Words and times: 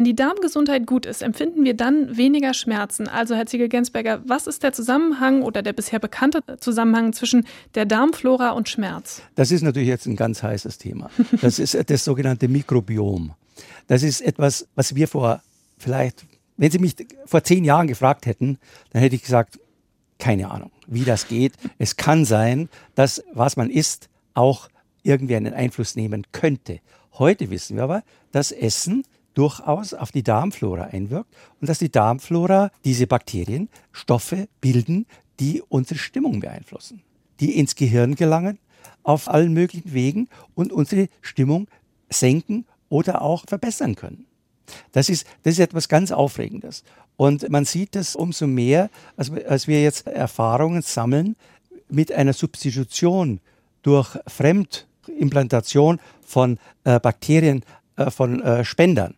Wenn 0.00 0.06
die 0.06 0.16
Darmgesundheit 0.16 0.86
gut 0.86 1.04
ist, 1.04 1.20
empfinden 1.20 1.62
wir 1.62 1.74
dann 1.74 2.16
weniger 2.16 2.54
Schmerzen. 2.54 3.06
Also, 3.06 3.34
Herr 3.34 3.44
Ziegel-Gensberger, 3.44 4.22
was 4.24 4.46
ist 4.46 4.62
der 4.62 4.72
Zusammenhang 4.72 5.42
oder 5.42 5.60
der 5.60 5.74
bisher 5.74 5.98
bekannte 5.98 6.42
Zusammenhang 6.58 7.12
zwischen 7.12 7.46
der 7.74 7.84
Darmflora 7.84 8.52
und 8.52 8.70
Schmerz? 8.70 9.20
Das 9.34 9.50
ist 9.50 9.60
natürlich 9.60 9.90
jetzt 9.90 10.06
ein 10.06 10.16
ganz 10.16 10.42
heißes 10.42 10.78
Thema. 10.78 11.10
Das 11.42 11.58
ist 11.58 11.76
das 11.90 12.02
sogenannte 12.02 12.48
Mikrobiom. 12.48 13.34
Das 13.88 14.02
ist 14.02 14.22
etwas, 14.22 14.66
was 14.74 14.94
wir 14.94 15.06
vor 15.06 15.42
vielleicht, 15.76 16.24
wenn 16.56 16.70
Sie 16.70 16.78
mich 16.78 16.94
vor 17.26 17.44
zehn 17.44 17.64
Jahren 17.64 17.86
gefragt 17.86 18.24
hätten, 18.24 18.56
dann 18.94 19.02
hätte 19.02 19.16
ich 19.16 19.22
gesagt, 19.22 19.60
keine 20.18 20.50
Ahnung, 20.50 20.70
wie 20.86 21.04
das 21.04 21.28
geht. 21.28 21.52
Es 21.76 21.96
kann 21.98 22.24
sein, 22.24 22.70
dass 22.94 23.22
was 23.34 23.58
man 23.58 23.68
isst 23.68 24.08
auch 24.32 24.70
irgendwie 25.02 25.36
einen 25.36 25.52
Einfluss 25.52 25.94
nehmen 25.94 26.26
könnte. 26.32 26.80
Heute 27.18 27.50
wissen 27.50 27.76
wir 27.76 27.82
aber, 27.82 28.02
dass 28.32 28.50
Essen 28.50 29.04
durchaus 29.34 29.94
auf 29.94 30.12
die 30.12 30.22
Darmflora 30.22 30.84
einwirkt 30.84 31.34
und 31.60 31.68
dass 31.68 31.78
die 31.78 31.90
Darmflora 31.90 32.70
diese 32.84 33.06
Bakterien 33.06 33.68
Stoffe 33.92 34.48
bilden, 34.60 35.06
die 35.38 35.62
unsere 35.68 35.98
Stimmung 35.98 36.40
beeinflussen, 36.40 37.02
die 37.40 37.58
ins 37.58 37.74
Gehirn 37.74 38.14
gelangen 38.14 38.58
auf 39.02 39.28
allen 39.28 39.52
möglichen 39.52 39.92
Wegen 39.92 40.28
und 40.54 40.72
unsere 40.72 41.08
Stimmung 41.22 41.68
senken 42.10 42.66
oder 42.88 43.22
auch 43.22 43.44
verbessern 43.46 43.94
können. 43.94 44.26
Das 44.92 45.08
ist, 45.08 45.26
das 45.42 45.54
ist 45.54 45.60
etwas 45.60 45.88
ganz 45.88 46.12
Aufregendes. 46.12 46.84
Und 47.16 47.48
man 47.50 47.64
sieht 47.64 47.94
das 47.96 48.16
umso 48.16 48.46
mehr, 48.46 48.90
als, 49.16 49.30
als 49.30 49.68
wir 49.68 49.82
jetzt 49.82 50.06
Erfahrungen 50.06 50.82
sammeln 50.82 51.36
mit 51.88 52.12
einer 52.12 52.32
Substitution 52.32 53.40
durch 53.82 54.16
Fremdimplantation 54.26 55.98
von 56.24 56.58
äh, 56.84 57.00
Bakterien 57.00 57.64
äh, 57.96 58.10
von 58.10 58.42
äh, 58.42 58.64
Spendern, 58.64 59.14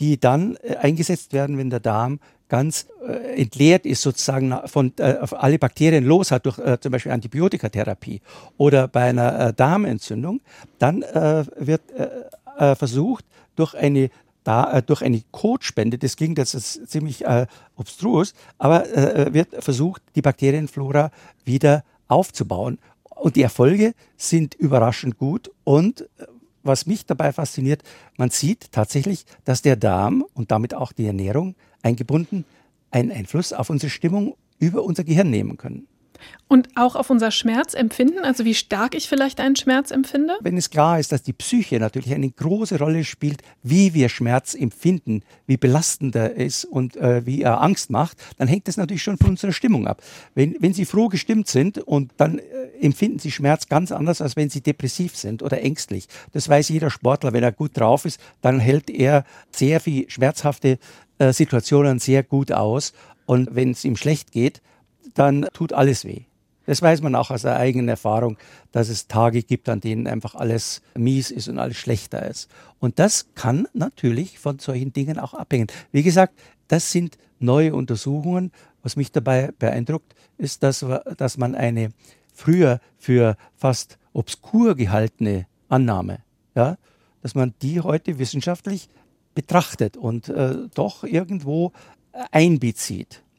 die 0.00 0.18
dann 0.18 0.56
äh, 0.62 0.76
eingesetzt 0.76 1.32
werden, 1.32 1.58
wenn 1.58 1.70
der 1.70 1.80
Darm 1.80 2.18
ganz 2.48 2.88
äh, 3.06 3.40
entleert 3.40 3.86
ist, 3.86 4.02
sozusagen 4.02 4.52
von 4.66 4.92
äh, 4.98 5.18
alle 5.30 5.58
Bakterien 5.58 6.04
los 6.04 6.32
hat 6.32 6.46
durch 6.46 6.58
äh, 6.58 6.80
zum 6.80 6.90
Beispiel 6.90 7.12
Antibiotikatherapie 7.12 8.20
oder 8.56 8.88
bei 8.88 9.04
einer 9.04 9.48
äh, 9.48 9.52
Darmentzündung, 9.52 10.40
dann 10.78 11.02
äh, 11.02 11.44
wird 11.56 11.82
äh, 11.92 12.74
versucht, 12.74 13.24
durch 13.56 13.74
eine 13.74 14.10
da, 14.42 14.80
durch 14.80 15.02
eine 15.02 15.22
Kotspende, 15.30 15.98
das 15.98 16.16
klingt 16.16 16.38
jetzt 16.38 16.88
ziemlich 16.90 17.24
obstrus, 17.76 18.32
aber 18.56 18.86
wird 19.34 19.62
versucht, 19.62 20.00
die 20.14 20.22
Bakterienflora 20.22 21.10
wieder 21.44 21.84
aufzubauen. 22.08 22.78
Und 23.04 23.36
die 23.36 23.42
Erfolge 23.42 23.92
sind 24.16 24.54
überraschend 24.54 25.18
gut 25.18 25.50
und 25.64 26.06
was 26.62 26.86
mich 26.86 27.06
dabei 27.06 27.32
fasziniert, 27.32 27.82
man 28.16 28.30
sieht 28.30 28.72
tatsächlich, 28.72 29.24
dass 29.44 29.62
der 29.62 29.76
Darm 29.76 30.24
und 30.34 30.50
damit 30.50 30.74
auch 30.74 30.92
die 30.92 31.06
Ernährung 31.06 31.54
eingebunden 31.82 32.44
einen 32.90 33.12
Einfluss 33.12 33.52
auf 33.52 33.70
unsere 33.70 33.90
Stimmung 33.90 34.36
über 34.58 34.82
unser 34.82 35.04
Gehirn 35.04 35.30
nehmen 35.30 35.56
können. 35.56 35.86
Und 36.48 36.68
auch 36.74 36.96
auf 36.96 37.10
unser 37.10 37.30
Schmerzempfinden, 37.30 38.24
also 38.24 38.44
wie 38.44 38.54
stark 38.54 38.94
ich 38.94 39.08
vielleicht 39.08 39.40
einen 39.40 39.56
Schmerz 39.56 39.90
empfinde? 39.90 40.36
Wenn 40.40 40.56
es 40.56 40.70
klar 40.70 40.98
ist, 40.98 41.12
dass 41.12 41.22
die 41.22 41.32
Psyche 41.32 41.78
natürlich 41.78 42.12
eine 42.12 42.30
große 42.30 42.78
Rolle 42.78 43.04
spielt, 43.04 43.42
wie 43.62 43.94
wir 43.94 44.08
Schmerz 44.08 44.54
empfinden, 44.54 45.22
wie 45.46 45.56
belastend 45.56 46.14
er 46.16 46.34
ist 46.34 46.64
und 46.64 46.96
äh, 46.96 47.24
wie 47.24 47.42
er 47.42 47.62
Angst 47.62 47.90
macht, 47.90 48.18
dann 48.36 48.48
hängt 48.48 48.68
das 48.68 48.76
natürlich 48.76 49.02
schon 49.02 49.16
von 49.16 49.30
unserer 49.30 49.52
Stimmung 49.52 49.86
ab. 49.86 50.02
Wenn, 50.34 50.56
wenn 50.60 50.74
Sie 50.74 50.84
froh 50.84 51.08
gestimmt 51.08 51.48
sind 51.48 51.78
und 51.78 52.12
dann 52.16 52.38
äh, 52.38 52.42
empfinden 52.80 53.18
Sie 53.18 53.30
Schmerz 53.30 53.68
ganz 53.68 53.92
anders, 53.92 54.20
als 54.20 54.36
wenn 54.36 54.50
Sie 54.50 54.60
depressiv 54.60 55.16
sind 55.16 55.42
oder 55.42 55.62
ängstlich. 55.62 56.08
Das 56.32 56.48
weiß 56.48 56.68
jeder 56.68 56.90
Sportler. 56.90 57.32
Wenn 57.32 57.42
er 57.42 57.52
gut 57.52 57.78
drauf 57.78 58.04
ist, 58.04 58.20
dann 58.40 58.60
hält 58.60 58.90
er 58.90 59.24
sehr 59.50 59.80
viel 59.80 60.08
schmerzhafte 60.10 60.78
äh, 61.18 61.32
Situationen 61.32 61.98
sehr 61.98 62.22
gut 62.22 62.52
aus. 62.52 62.92
Und 63.26 63.54
wenn 63.54 63.70
es 63.70 63.84
ihm 63.84 63.96
schlecht 63.96 64.32
geht, 64.32 64.62
dann 65.14 65.46
tut 65.52 65.72
alles 65.72 66.04
weh. 66.04 66.22
Das 66.66 66.82
weiß 66.82 67.00
man 67.02 67.14
auch 67.14 67.30
aus 67.30 67.42
der 67.42 67.56
eigenen 67.56 67.88
Erfahrung, 67.88 68.36
dass 68.70 68.88
es 68.88 69.08
Tage 69.08 69.42
gibt, 69.42 69.68
an 69.68 69.80
denen 69.80 70.06
einfach 70.06 70.34
alles 70.34 70.82
mies 70.94 71.30
ist 71.30 71.48
und 71.48 71.58
alles 71.58 71.76
schlechter 71.76 72.24
ist. 72.24 72.48
Und 72.78 72.98
das 72.98 73.26
kann 73.34 73.66
natürlich 73.72 74.38
von 74.38 74.58
solchen 74.58 74.92
Dingen 74.92 75.18
auch 75.18 75.34
abhängen. 75.34 75.66
Wie 75.90 76.02
gesagt, 76.02 76.34
das 76.68 76.92
sind 76.92 77.18
neue 77.40 77.74
Untersuchungen. 77.74 78.52
Was 78.82 78.96
mich 78.96 79.10
dabei 79.12 79.50
beeindruckt, 79.58 80.14
ist, 80.38 80.62
dass, 80.62 80.84
dass 81.16 81.36
man 81.36 81.54
eine 81.54 81.90
früher 82.34 82.80
für 82.98 83.36
fast 83.56 83.98
obskur 84.12 84.74
gehaltene 84.74 85.46
Annahme, 85.68 86.18
ja, 86.54 86.76
dass 87.22 87.34
man 87.34 87.54
die 87.62 87.80
heute 87.80 88.18
wissenschaftlich 88.18 88.88
betrachtet 89.34 89.96
und 89.96 90.28
äh, 90.28 90.56
doch 90.74 91.04
irgendwo 91.04 91.72
einbezieht. 92.30 93.22